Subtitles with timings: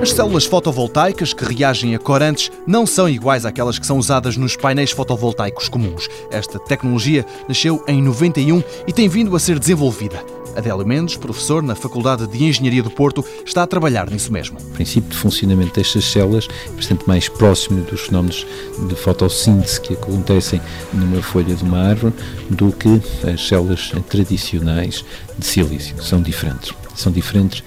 [0.00, 4.56] As células fotovoltaicas que reagem a corantes não são iguais àquelas que são usadas nos
[4.56, 6.08] painéis fotovoltaicos comuns.
[6.30, 10.24] Esta tecnologia nasceu em 91 e tem vindo a ser desenvolvida.
[10.56, 14.58] Adélio Mendes, professor na Faculdade de Engenharia do Porto, está a trabalhar nisso mesmo.
[14.58, 18.46] O princípio de funcionamento destas células é bastante mais próximo dos fenómenos
[18.88, 20.62] de fotossíntese que acontecem
[20.94, 22.14] numa folha de uma árvore
[22.48, 25.04] do que as células tradicionais
[25.38, 26.02] de silício.
[26.02, 26.72] São diferentes.
[26.94, 27.62] São diferentes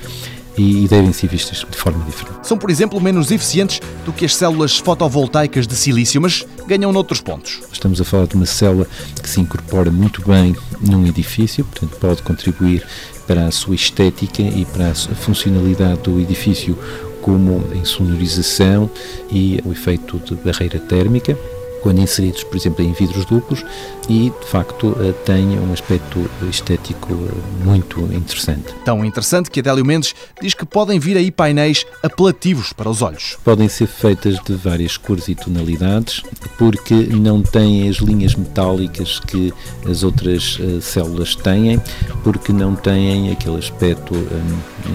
[0.58, 2.48] e devem ser vistas de forma diferente.
[2.48, 7.22] São, por exemplo, menos eficientes do que as células fotovoltaicas de silício, mas ganham noutros
[7.22, 7.62] pontos.
[7.72, 8.88] Estamos a falar de uma célula
[9.22, 12.86] que se incorpora muito bem num edifício, portanto, pode contribuir
[13.28, 16.78] para a sua estética e para a funcionalidade do edifício
[17.22, 18.90] como em sonorização
[19.32, 21.38] e o efeito de barreira térmica
[21.84, 23.64] quando inseridos, por exemplo, em vidros duplos
[24.08, 28.74] e, de facto, eh, têm um aspecto estético eh, muito interessante.
[28.86, 33.38] Tão interessante que Adélio Mendes diz que podem vir aí painéis apelativos para os olhos.
[33.44, 36.24] Podem ser feitas de várias cores e tonalidades,
[36.58, 39.54] porque não têm as linhas metálicas que
[39.86, 41.82] as outras uh, células têm,
[42.24, 44.14] porque não têm aquele aspecto,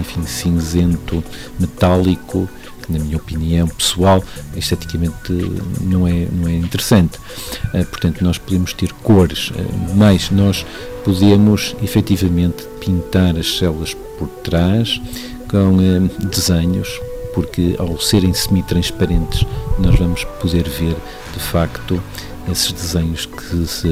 [0.01, 1.23] enfim, cinzento,
[1.61, 2.49] metálico,
[2.89, 4.23] na minha opinião pessoal,
[4.57, 5.33] esteticamente
[5.81, 7.19] não é, não é interessante.
[7.75, 9.63] Eh, portanto, nós podemos ter cores, eh,
[9.95, 10.65] mas nós
[11.05, 15.01] podemos efetivamente pintar as células por trás
[15.49, 16.89] com eh, desenhos,
[17.35, 19.47] porque ao serem semi-transparentes
[19.79, 20.97] nós vamos poder ver
[21.33, 22.03] de facto
[22.51, 23.89] esses desenhos que se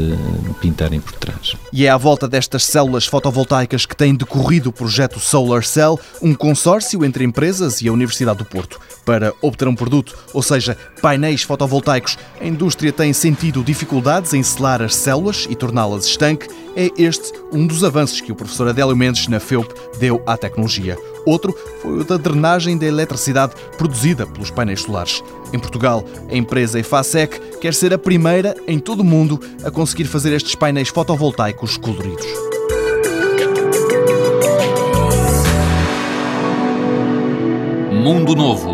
[0.60, 1.56] pintarem por trás.
[1.72, 6.34] E é à volta destas células fotovoltaicas que tem decorrido o projeto Solar Cell, um
[6.34, 8.80] consórcio entre empresas e a Universidade do Porto.
[9.04, 14.82] Para obter um produto, ou seja, painéis fotovoltaicos, a indústria tem sentido dificuldades em selar
[14.82, 16.48] as células e torná-las estanque.
[16.74, 20.98] É este um dos avanços que o professor Adélio Mendes, na FEUP, deu à tecnologia.
[21.26, 25.22] Outro foi o da drenagem da eletricidade produzida pelos painéis solares.
[25.52, 30.04] Em Portugal, a empresa EFASEC quer ser a primeira em todo o mundo a conseguir
[30.04, 32.26] fazer estes painéis fotovoltaicos coloridos.
[37.90, 38.70] Mundo Novo,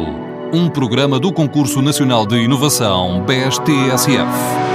[0.52, 4.71] um programa do Concurso Nacional de Inovação BSTSF.